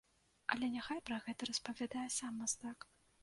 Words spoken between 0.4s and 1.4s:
Але няхай пра